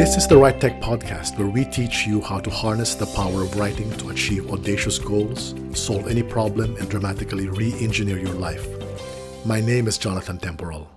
[0.00, 3.42] This is the Right Tech Podcast, where we teach you how to harness the power
[3.42, 8.66] of writing to achieve audacious goals, solve any problem, and dramatically re engineer your life.
[9.44, 10.90] My name is Jonathan Temporal.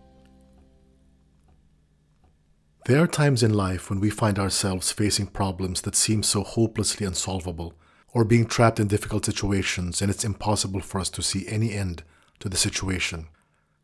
[2.85, 7.05] There are times in life when we find ourselves facing problems that seem so hopelessly
[7.05, 7.73] unsolvable,
[8.13, 12.03] or being trapped in difficult situations, and it's impossible for us to see any end
[12.39, 13.27] to the situation.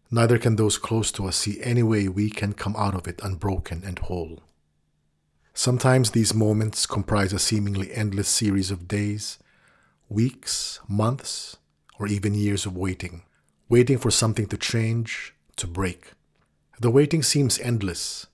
[0.10, 3.20] Neither can those close to us see any way we can come out of it
[3.22, 4.44] unbroken and whole.
[5.60, 9.40] Sometimes these moments comprise a seemingly endless series of days,
[10.08, 11.58] weeks, months,
[12.00, 13.24] or even years of waiting,
[13.68, 16.14] waiting for something to change, to break.
[16.80, 18.28] The waiting seems endless,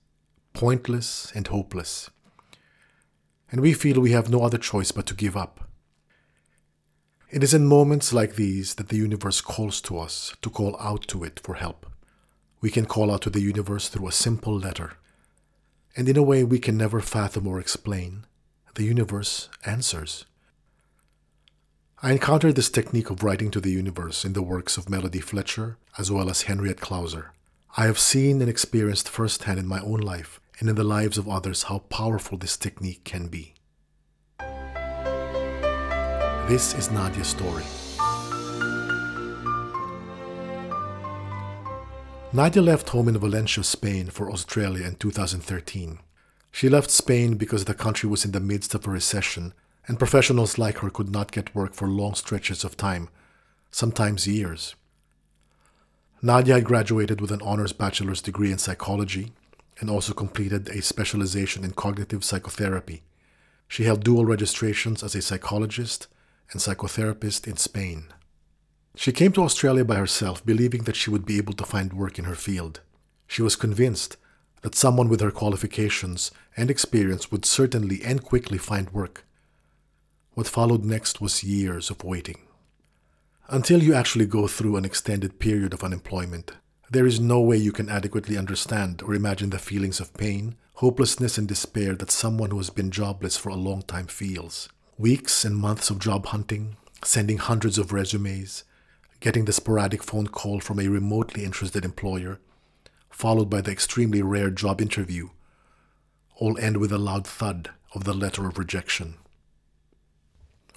[0.52, 2.10] pointless, and hopeless.
[3.50, 5.68] And we feel we have no other choice but to give up.
[7.32, 11.08] It is in moments like these that the universe calls to us to call out
[11.08, 11.86] to it for help.
[12.60, 14.92] We can call out to the universe through a simple letter
[15.96, 18.26] and in a way we can never fathom or explain,
[18.74, 20.26] the universe answers.
[22.02, 25.78] I encountered this technique of writing to the universe in the works of Melody Fletcher
[25.96, 27.28] as well as Henriette Klauser.
[27.78, 31.28] I have seen and experienced firsthand in my own life and in the lives of
[31.28, 33.54] others how powerful this technique can be.
[36.48, 37.64] This is Nadia's story.
[42.36, 46.00] Nadia left home in Valencia, Spain for Australia in 2013.
[46.52, 49.54] She left Spain because the country was in the midst of a recession
[49.88, 53.08] and professionals like her could not get work for long stretches of time,
[53.70, 54.74] sometimes years.
[56.20, 59.32] Nadia had graduated with an honors bachelor's degree in psychology
[59.80, 63.02] and also completed a specialization in cognitive psychotherapy.
[63.66, 66.06] She held dual registrations as a psychologist
[66.52, 68.08] and psychotherapist in Spain.
[68.98, 72.18] She came to Australia by herself, believing that she would be able to find work
[72.18, 72.80] in her field.
[73.26, 74.16] She was convinced
[74.62, 79.26] that someone with her qualifications and experience would certainly and quickly find work.
[80.32, 82.38] What followed next was years of waiting.
[83.48, 86.52] Until you actually go through an extended period of unemployment,
[86.90, 91.36] there is no way you can adequately understand or imagine the feelings of pain, hopelessness,
[91.36, 94.70] and despair that someone who has been jobless for a long time feels.
[94.96, 98.64] Weeks and months of job hunting, sending hundreds of resumes,
[99.20, 102.38] getting the sporadic phone call from a remotely interested employer,
[103.10, 105.28] followed by the extremely rare job interview,
[106.36, 109.14] all end with a loud thud of the letter of rejection.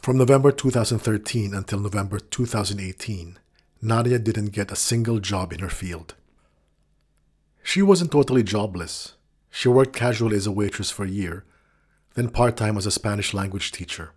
[0.02, 3.38] From November 2013 until November 2018,
[3.82, 6.16] Nadia didn't get a single job in her field.
[7.64, 9.14] She wasn't totally jobless.
[9.52, 11.44] She worked casually as a waitress for a year,
[12.16, 14.12] then part time as a Spanish language teacher.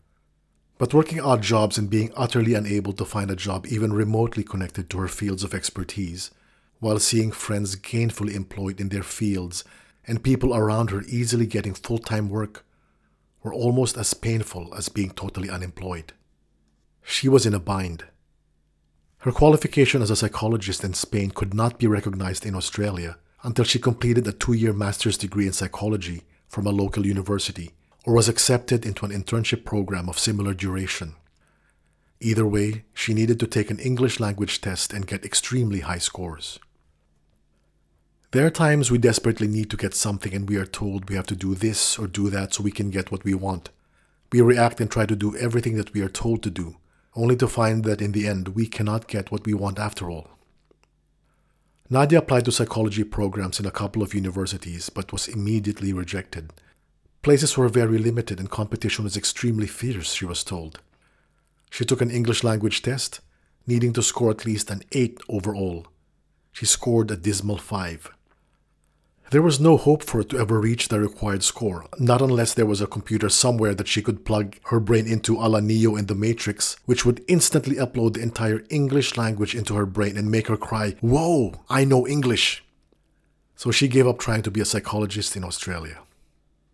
[0.82, 4.90] But working odd jobs and being utterly unable to find a job even remotely connected
[4.90, 6.32] to her fields of expertise,
[6.80, 9.62] while seeing friends gainfully employed in their fields
[10.08, 12.66] and people around her easily getting full time work,
[13.44, 16.14] were almost as painful as being totally unemployed.
[17.04, 18.06] She was in a bind.
[19.18, 23.78] Her qualification as a psychologist in Spain could not be recognized in Australia until she
[23.78, 27.70] completed a two year master's degree in psychology from a local university
[28.04, 31.14] or was accepted into an internship program of similar duration.
[32.20, 36.58] Either way, she needed to take an English language test and get extremely high scores.
[38.32, 41.26] There are times we desperately need to get something and we are told we have
[41.26, 43.70] to do this or do that so we can get what we want.
[44.32, 46.76] We react and try to do everything that we are told to do,
[47.14, 50.30] only to find that in the end we cannot get what we want after all.
[51.90, 56.52] Nadia applied to psychology programs in a couple of universities but was immediately rejected
[57.22, 60.80] Places were very limited and competition was extremely fierce, she was told.
[61.70, 63.20] She took an English language test,
[63.64, 65.86] needing to score at least an 8 overall.
[66.50, 68.10] She scored a dismal 5.
[69.30, 72.66] There was no hope for her to ever reach the required score, not unless there
[72.66, 76.06] was a computer somewhere that she could plug her brain into a la Neo in
[76.06, 80.48] the Matrix, which would instantly upload the entire English language into her brain and make
[80.48, 82.64] her cry, Whoa, I know English!
[83.54, 86.00] So she gave up trying to be a psychologist in Australia.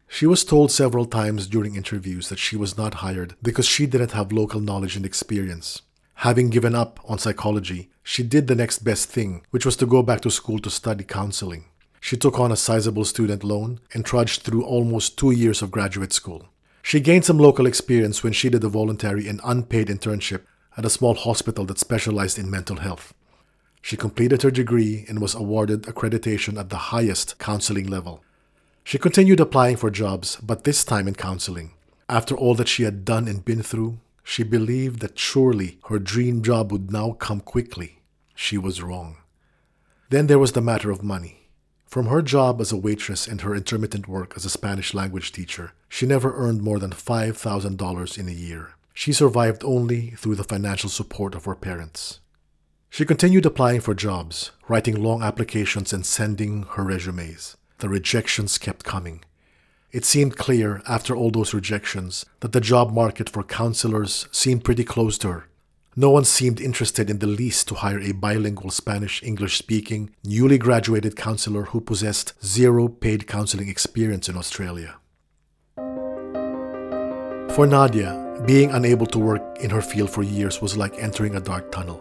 [0.09, 4.13] She was told several times during interviews that she was not hired because she didn't
[4.13, 5.83] have local knowledge and experience.
[6.23, 10.03] Having given up on psychology, she did the next best thing, which was to go
[10.03, 11.67] back to school to study counseling.
[12.01, 16.13] She took on a sizable student loan and trudged through almost two years of graduate
[16.13, 16.49] school.
[16.83, 20.43] She gained some local experience when she did a voluntary and unpaid internship
[20.77, 23.13] at a small hospital that specialized in mental health.
[23.83, 28.25] She completed her degree and was awarded accreditation at the highest counseling level.
[28.89, 31.73] She continued applying for jobs, but this time in counseling.
[32.09, 36.41] After all that she had done and been through, she believed that surely her dream
[36.43, 37.99] job would now come quickly.
[38.35, 39.19] She was wrong.
[40.09, 41.51] Then there was the matter of money.
[41.85, 45.73] From her job as a waitress and her intermittent work as a Spanish language teacher,
[45.91, 48.71] she never earned more than $5,000 in a year.
[48.95, 52.21] She survived only through the financial support of her parents.
[52.89, 57.58] She continued applying for jobs, writing long applications and sending her resumes.
[57.79, 59.23] The rejections kept coming.
[59.91, 64.85] It seemed clear after all those rejections that the job market for counselors seemed pretty
[64.85, 65.49] close to her.
[65.97, 70.59] No one seemed interested in the least to hire a bilingual Spanish English speaking, newly
[70.59, 74.97] graduated counselor who possessed zero paid counseling experience in Australia.
[77.55, 81.41] For Nadia, being unable to work in her field for years was like entering a
[81.41, 82.01] dark tunnel.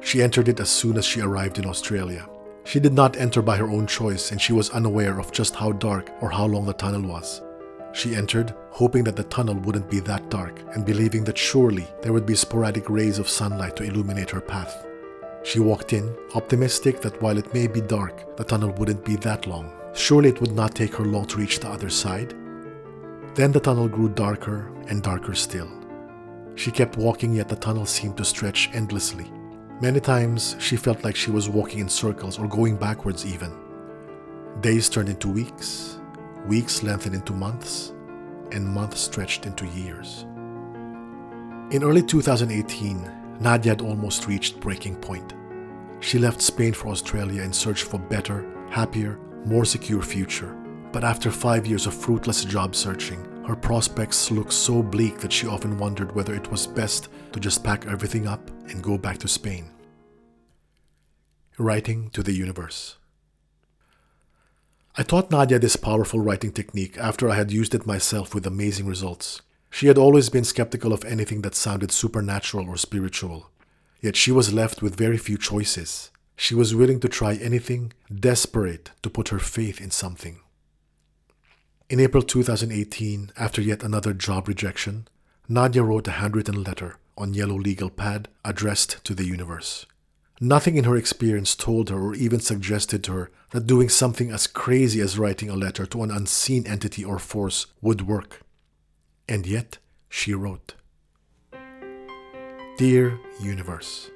[0.00, 2.28] She entered it as soon as she arrived in Australia.
[2.64, 5.72] She did not enter by her own choice and she was unaware of just how
[5.72, 7.42] dark or how long the tunnel was.
[7.92, 12.12] She entered, hoping that the tunnel wouldn't be that dark, and believing that surely there
[12.12, 14.84] would be sporadic rays of sunlight to illuminate her path.
[15.44, 19.46] She walked in, optimistic that while it may be dark, the tunnel wouldn't be that
[19.46, 19.70] long.
[19.94, 22.34] Surely it would not take her long to reach the other side.
[23.36, 25.70] Then the tunnel grew darker and darker still.
[26.56, 29.30] She kept walking, yet the tunnel seemed to stretch endlessly.
[29.84, 33.52] Many times she felt like she was walking in circles or going backwards, even.
[34.62, 35.98] Days turned into weeks,
[36.46, 37.92] Weeks lengthened into months,
[38.50, 40.24] and months stretched into years.
[41.70, 45.34] In early 2018, Nadia had almost reached breaking point.
[46.00, 50.56] She left Spain for Australia in search for a better, happier, more secure future.
[50.92, 55.46] But after five years of fruitless job searching, her prospects looked so bleak that she
[55.46, 59.28] often wondered whether it was best to just pack everything up and go back to
[59.28, 59.70] Spain.
[61.58, 62.96] Writing to the Universe
[64.96, 68.86] I taught Nadia this powerful writing technique after I had used it myself with amazing
[68.86, 69.42] results.
[69.68, 73.50] She had always been skeptical of anything that sounded supernatural or spiritual.
[74.00, 76.12] Yet she was left with very few choices.
[76.36, 80.38] She was willing to try anything, desperate to put her faith in something.
[81.90, 85.06] In April 2018, after yet another job rejection,
[85.50, 89.84] Nadia wrote a handwritten letter on yellow legal pad addressed to the universe.
[90.40, 94.46] Nothing in her experience told her or even suggested to her that doing something as
[94.46, 98.40] crazy as writing a letter to an unseen entity or force would work.
[99.28, 99.76] And yet,
[100.08, 100.74] she wrote
[102.78, 104.10] Dear Universe,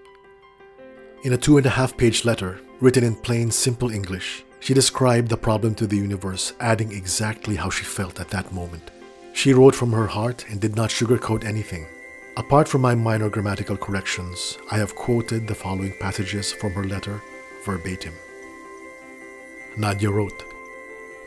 [1.23, 5.28] in a two and a half page letter, written in plain, simple English, she described
[5.28, 8.90] the problem to the universe, adding exactly how she felt at that moment.
[9.32, 11.87] She wrote from her heart and did not sugarcoat anything.
[12.37, 17.20] Apart from my minor grammatical corrections, I have quoted the following passages from her letter
[17.64, 18.14] verbatim.
[19.76, 20.44] Nadia wrote,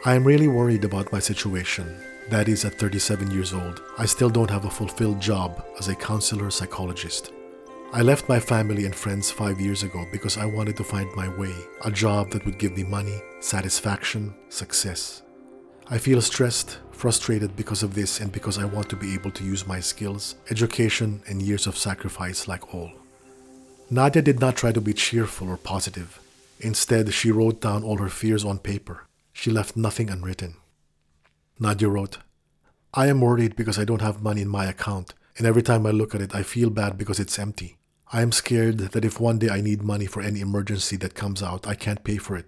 [0.04, 1.96] I am really worried about my situation.
[2.30, 5.96] That is, at 37 years old, I still don't have a fulfilled job as a
[5.96, 7.32] counselor psychologist.
[7.94, 11.28] I left my family and friends five years ago because I wanted to find my
[11.28, 11.54] way,
[11.84, 15.24] a job that would give me money, satisfaction, success.
[15.90, 19.44] I feel stressed, frustrated because of this, and because I want to be able to
[19.44, 22.94] use my skills, education, and years of sacrifice like all.
[23.90, 26.22] Nadia did not try to be cheerful or positive.
[26.62, 29.06] Instead, she wrote down all her fears on paper.
[29.34, 30.56] She left nothing unwritten.
[31.60, 32.20] Nadia wrote,
[32.94, 35.92] I am worried because I don't have money in my account, and every time I
[35.92, 37.78] look at it, I feel bad because it's empty.
[38.14, 41.42] I am scared that if one day I need money for any emergency that comes
[41.42, 42.46] out, I can't pay for it.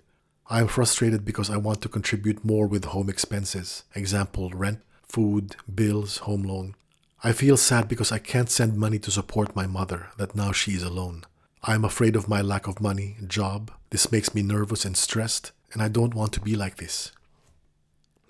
[0.50, 5.56] I am frustrated because I want to contribute more with home expenses, example, rent, food,
[5.74, 6.76] bills, home loan.
[7.24, 10.72] I feel sad because I can't send money to support my mother, that now she
[10.72, 11.24] is alone.
[11.64, 13.72] I am afraid of my lack of money, job.
[13.90, 17.14] This makes me nervous and stressed, and I don't want to be like this.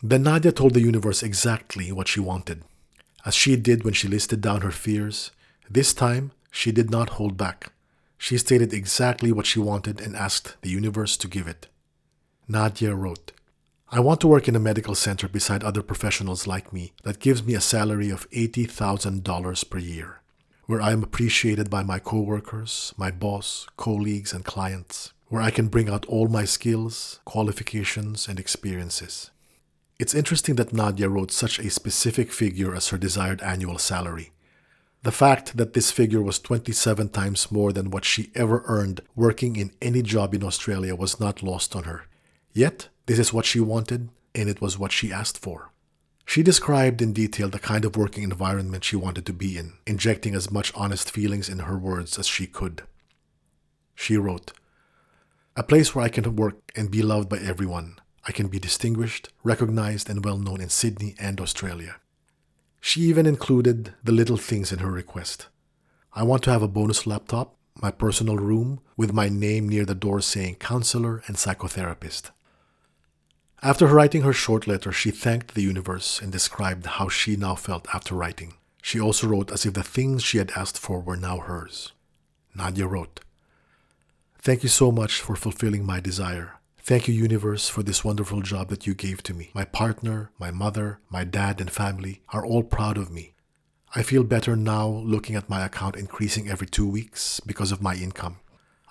[0.03, 2.62] Then Nadia told the universe exactly what she wanted.
[3.25, 5.31] As she did when she listed down her fears,
[5.67, 7.74] this time she did not hold back.
[8.15, 11.67] She stated exactly what she wanted and asked the universe to give it.
[12.48, 13.31] Nadia wrote,
[13.89, 17.43] I want to work in a medical center beside other professionals like me that gives
[17.43, 20.22] me a salary of $80,000 per year,
[20.67, 25.69] where I am appreciated by my coworkers, my boss, colleagues, and clients, where I can
[25.69, 29.31] bring out all my skills, qualifications, and experiences.
[29.98, 34.33] It's interesting that Nadia wrote such a specific figure as her desired annual salary.
[35.03, 39.57] The fact that this figure was 27 times more than what she ever earned working
[39.57, 42.05] in any job in Australia was not lost on her.
[42.53, 45.72] Yet, this is what she wanted, and it was what she asked for.
[46.25, 50.36] She described in detail the kind of working environment she wanted to be in, injecting
[50.36, 52.83] as much honest feelings in her words as she could.
[53.95, 54.53] She wrote,
[55.57, 57.98] A place where I can work and be loved by everyone.
[58.25, 61.98] I can be distinguished, recognized, and well known in Sydney and Australia.
[62.85, 65.47] She even included the little things in her request.
[66.11, 69.95] I want to have a bonus laptop, my personal room, with my name near the
[69.95, 72.31] door saying counselor and psychotherapist.
[73.61, 77.87] After writing her short letter, she thanked the universe and described how she now felt
[77.95, 78.55] after writing.
[78.81, 81.93] She also wrote as if the things she had asked for were now hers.
[82.53, 83.21] Nadia wrote,
[84.39, 86.59] Thank you so much for fulfilling my desire.
[86.85, 89.51] Thank you, universe, for this wonderful job that you gave to me.
[89.53, 93.35] My partner, my mother, my dad, and family are all proud of me.
[93.95, 97.95] I feel better now looking at my account increasing every two weeks because of my
[97.95, 98.41] income.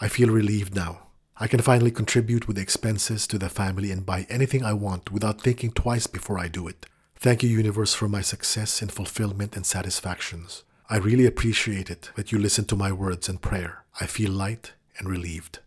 [0.00, 1.08] I feel relieved now.
[1.36, 5.42] I can finally contribute with expenses to the family and buy anything I want without
[5.42, 6.86] thinking twice before I do it.
[7.16, 10.64] Thank you, universe, for my success and fulfillment and satisfactions.
[10.88, 13.84] I really appreciate it that you listen to my words and prayer.
[14.00, 15.58] I feel light and relieved.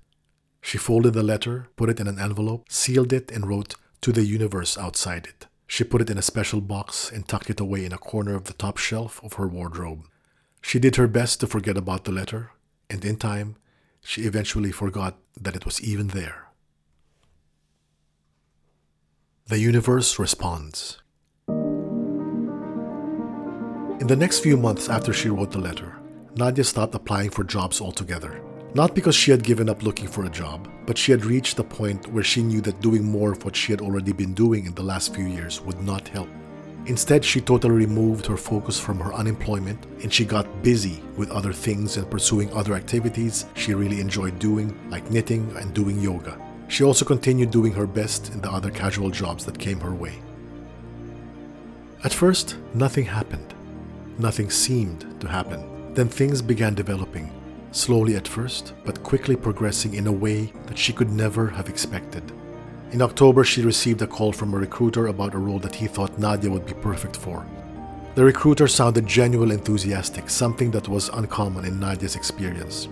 [0.65, 4.25] She folded the letter, put it in an envelope, sealed it, and wrote, To the
[4.25, 5.45] universe outside it.
[5.67, 8.45] She put it in a special box and tucked it away in a corner of
[8.45, 10.07] the top shelf of her wardrobe.
[10.63, 12.49] She did her best to forget about the letter,
[12.89, 13.57] and in time,
[14.01, 16.47] she eventually forgot that it was even there.
[19.45, 20.97] The universe responds.
[24.01, 25.95] In the next few months after she wrote the letter,
[26.35, 28.41] Nadia stopped applying for jobs altogether.
[28.75, 31.63] Not because she had given up looking for a job, but she had reached the
[31.63, 34.73] point where she knew that doing more of what she had already been doing in
[34.73, 36.27] the last few years would not help.
[36.85, 41.53] Instead, she totally removed her focus from her unemployment and she got busy with other
[41.53, 46.37] things and pursuing other activities she really enjoyed doing, like knitting and doing yoga.
[46.67, 50.19] She also continued doing her best in the other casual jobs that came her way.
[52.03, 53.53] At first, nothing happened.
[54.19, 55.93] Nothing seemed to happen.
[55.93, 57.31] Then things began developing
[57.75, 62.23] slowly at first, but quickly progressing in a way that she could never have expected.
[62.91, 66.17] In October, she received a call from a recruiter about a role that he thought
[66.17, 67.45] Nadia would be perfect for.
[68.15, 72.87] The recruiter sounded genuinely enthusiastic, something that was uncommon in Nadia's experience.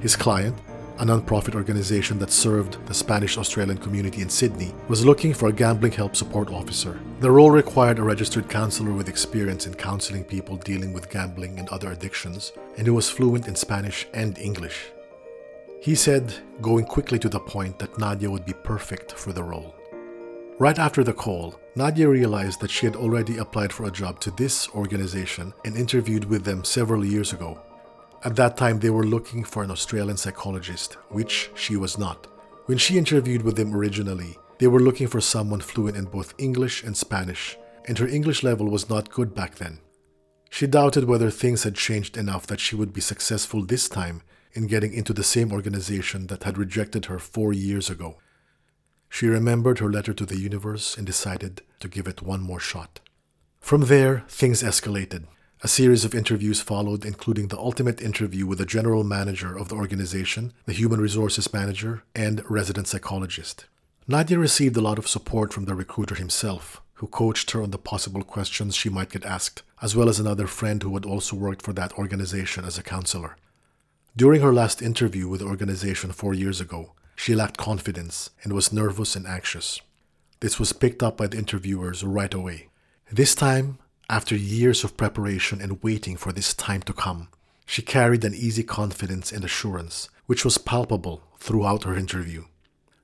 [0.00, 0.56] His client,
[1.00, 5.52] a nonprofit organization that served the Spanish Australian community in Sydney, was looking for a
[5.52, 7.00] gambling help support officer.
[7.20, 11.70] The role required a registered counselor with experience in counseling people dealing with gambling and
[11.70, 14.90] other addictions, and who was fluent in Spanish and English.
[15.80, 19.74] He said, going quickly to the point, that Nadia would be perfect for the role.
[20.58, 24.30] Right after the call, Nadia realized that she had already applied for a job to
[24.32, 27.58] this organization and interviewed with them several years ago.
[28.22, 32.26] At that time, they were looking for an Australian psychologist, which she was not.
[32.66, 36.84] When she interviewed with them originally, they were looking for someone fluent in both English
[36.84, 39.78] and Spanish, and her English level was not good back then.
[40.50, 44.20] She doubted whether things had changed enough that she would be successful this time
[44.52, 48.18] in getting into the same organization that had rejected her four years ago.
[49.08, 53.00] She remembered her letter to the universe and decided to give it one more shot.
[53.60, 55.24] From there, things escalated.
[55.62, 59.74] A series of interviews followed, including the ultimate interview with the general manager of the
[59.74, 63.66] organization, the human resources manager, and resident psychologist.
[64.08, 67.78] Nadia received a lot of support from the recruiter himself, who coached her on the
[67.78, 71.60] possible questions she might get asked, as well as another friend who had also worked
[71.60, 73.36] for that organization as a counselor.
[74.16, 78.72] During her last interview with the organization four years ago, she lacked confidence and was
[78.72, 79.82] nervous and anxious.
[80.40, 82.68] This was picked up by the interviewers right away.
[83.12, 83.78] This time,
[84.10, 87.28] after years of preparation and waiting for this time to come,
[87.64, 92.44] she carried an easy confidence and assurance, which was palpable throughout her interview.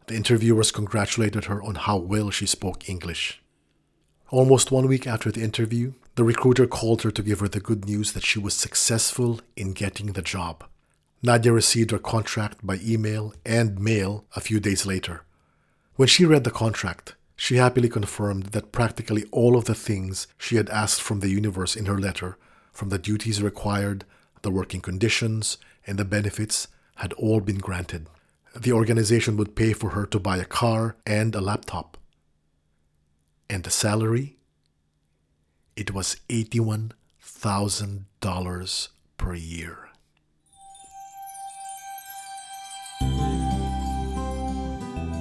[0.09, 3.41] The interviewers congratulated her on how well she spoke English.
[4.31, 7.85] Almost one week after the interview, the recruiter called her to give her the good
[7.85, 10.65] news that she was successful in getting the job.
[11.23, 15.23] Nadia received her contract by email and mail a few days later.
[15.95, 20.57] When she read the contract, she happily confirmed that practically all of the things she
[20.57, 22.37] had asked from the universe in her letter,
[22.73, 24.05] from the duties required,
[24.43, 26.67] the working conditions, and the benefits,
[26.97, 28.07] had all been granted.
[28.55, 31.99] The organization would pay for her to buy a car and a laptop.
[33.51, 34.39] And the salary?
[35.77, 38.89] It was $81,000
[39.19, 39.86] per year.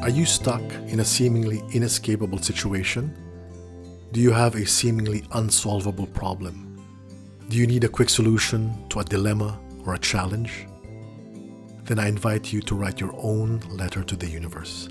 [0.06, 3.12] Are you stuck in a seemingly inescapable situation?
[4.12, 6.80] Do you have a seemingly unsolvable problem?
[7.50, 10.68] Do you need a quick solution to a dilemma or a challenge?
[11.86, 14.90] Then I invite you to write your own letter to the universe.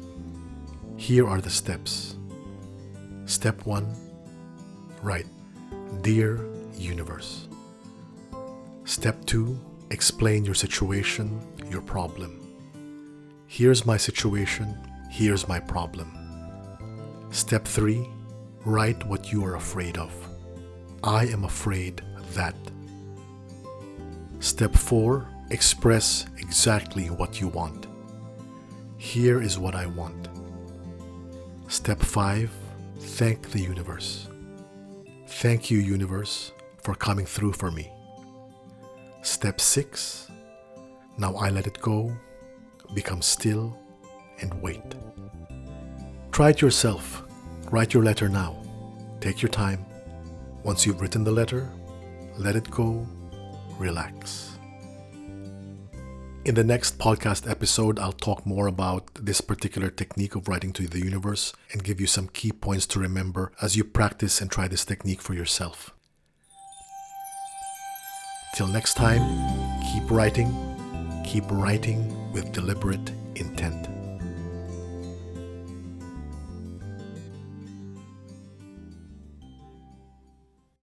[0.97, 2.17] Here are the steps.
[3.27, 3.87] Step 1
[5.01, 5.29] Write,
[6.03, 6.45] Dear
[6.77, 7.47] Universe.
[8.85, 9.57] Step 2
[9.91, 11.41] Explain your situation,
[11.71, 12.41] your problem.
[13.47, 14.77] Here's my situation
[15.15, 16.11] Here's my problem.
[17.31, 18.05] Step 3
[18.65, 20.13] Write what you are afraid of.
[21.05, 22.03] I am afraid
[22.33, 22.57] that.
[24.41, 27.87] Step 4 Express exactly what you want.
[28.97, 30.31] Here is what I want.
[31.69, 32.51] Step 5
[32.99, 34.27] Thank the universe.
[35.29, 36.51] Thank you, universe,
[36.83, 37.89] for coming through for me.
[39.23, 40.29] Step 6
[41.19, 42.13] Now I let it go,
[42.95, 43.79] become still,
[44.41, 44.95] and wait.
[46.33, 47.23] Try it yourself.
[47.71, 48.57] Write your letter now.
[49.21, 49.85] Take your time.
[50.63, 51.71] Once you've written the letter,
[52.37, 53.07] let it go,
[53.79, 54.59] relax.
[56.45, 60.87] In the next podcast episode, I'll talk more about this particular technique of writing to
[60.87, 64.69] the universe and give you some key points to remember as you practice and try
[64.69, 65.95] this technique for yourself.
[68.57, 69.23] Till next time,
[69.93, 70.53] keep writing,
[71.25, 73.94] keep writing with deliberate intent.